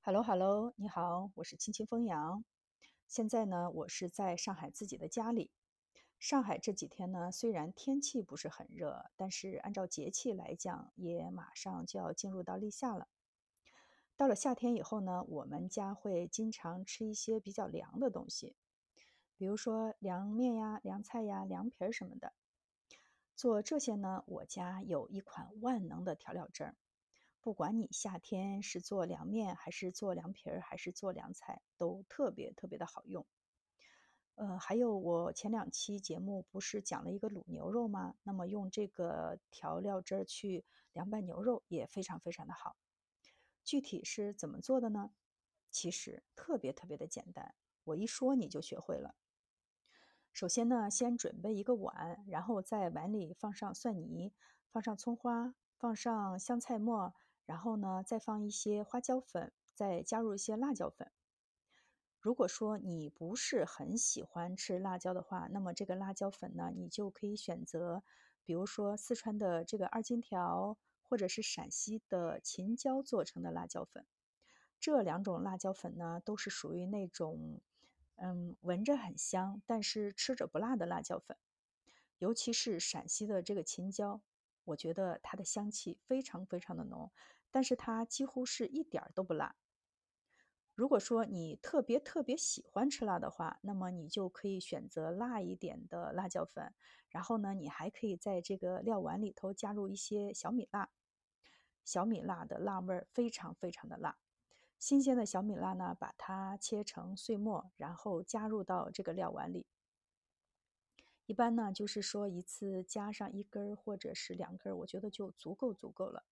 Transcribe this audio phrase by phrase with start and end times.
[0.00, 2.42] Hello，Hello，你好，我是青青风扬。
[3.06, 5.50] 现在呢，我是在上海自己的家里。
[6.18, 13.08] 上海这几天呢，虽然天气不是很热，但是按照节气来讲，也马上就要进入到立夏了。
[14.16, 18.56] 到了夏天以后呢，我们家会经常吃一些比较凉的东西，
[19.36, 22.32] 比如说凉面呀、凉菜呀、凉皮儿什么的。
[23.34, 26.76] 做这些呢，我家有一款万能的调料汁儿。
[27.40, 33.24] 不管你夏天是做凉面，还是做凉皮儿，还是做凉菜，都特别特别的好用。
[34.34, 38.14] 呃，还有我前两期节目不是讲了一个卤牛肉吗？
[38.22, 42.76] 那么用这个调料汁儿去凉拌牛肉也非常非常的好。
[43.64, 45.10] 具体是怎么做的呢？
[45.70, 49.14] 其实特别特别的简单，我一说你就学会了。
[50.32, 54.32] 首先呢，先准备一个碗，然后在碗里放上蒜泥，
[54.70, 57.14] 放上葱花，放上香菜末。
[57.48, 61.10] 然后呢，再放一些花椒粉，再加入一些辣椒粉。
[62.20, 68.02] 如果说你不是很喜欢吃辣椒的话，那么这个辣椒粉呢，你就可以选择，
[68.44, 74.04] 比如说四川的这个二荆条，或者是陕西的秦椒做成的辣椒粉。
[74.78, 77.62] 这两种辣椒粉呢，都是属于那种，
[78.16, 81.38] 嗯，闻着很香，但是吃着不辣的辣椒粉。
[82.18, 84.20] 尤其是陕西的这个秦椒，
[84.64, 87.10] 我觉得它的香气非常非常的浓。
[87.50, 89.56] 但是它几乎是一点儿都不辣。
[90.74, 96.72] 如果说你特别特别喜欢吃辣的话，那么你就可以选择辣一点的辣椒粉。
[97.08, 100.90] 然后呢，你还可以在这个料碗里头加入一些小米辣。
[101.84, 104.18] 小米辣的辣味儿非常非常的辣。
[104.78, 109.66] 新鲜的小米辣呢，把它切成碎末，然后加入到这个料碗里。
[111.26, 116.24] 一般呢，就是说一次加上一根儿或者是两根儿，我觉得就足够足够了。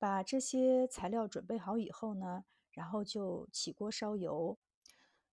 [0.00, 4.56] 把这些材料准备好以后呢，然后就起锅烧油，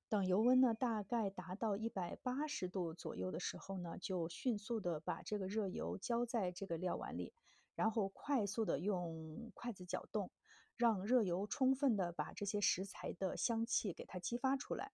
[0.09, 7.31] 等油温呢大概达到一百八十度左右的时候呢，就迅速的把这个热油浇在这个料碗里，
[7.75, 10.31] 然后快速的用筷子搅动，
[10.75, 14.91] 让热油充分的把这些食材的香气给它激发出来。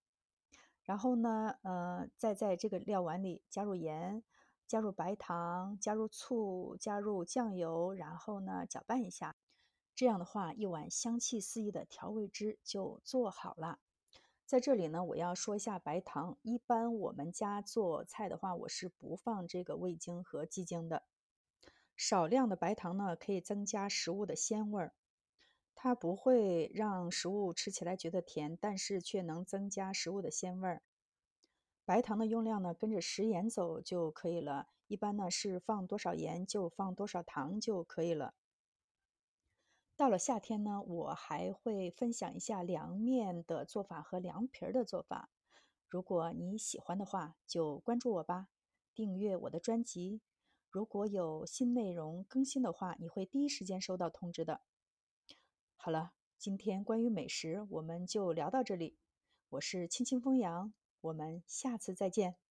[0.83, 4.23] 然后呢，呃，再在这个料碗里加入盐，
[4.67, 9.35] 加入白糖，加入醋，加入酱油，然后呢搅拌一下。
[9.95, 13.79] 这样的话，一碗香气四溢的调味汁就做好了。
[14.45, 16.37] 在这里呢，我要说一下白糖。
[16.41, 21.03] 一般我们家做菜的话，我是不放这个味精和鸡精的。
[21.95, 24.93] 少量的白糖呢，可以增加食物的鲜味儿，
[25.75, 30.81] 它不会让食物吃起来觉得甜，但是却能增加食物的鲜味儿。
[31.85, 34.67] 白糖的用量呢，跟着食盐走就可以了。
[34.87, 38.33] 一般呢是放多少盐就放多少糖就可以了。
[39.95, 45.29] 到了夏天呢，我还会分享一下凉面的做法和凉皮儿的做法。
[45.87, 48.47] 如果你喜欢的话，就关注我吧，
[48.95, 50.21] 订阅我的专辑。
[50.71, 54.61] 如果有新内容更新的话，你会第一时间收到通知的。
[55.77, 58.97] 好了，今天关于美食我们就聊到这里。
[59.49, 62.42] 我是青青风扬，我们下次再见。